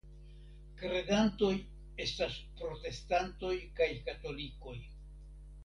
Kredantoj 0.79 1.51
estas 2.07 2.39
protestantoj 2.63 3.53
kaj 3.81 3.91
katolikoj. 4.11 4.77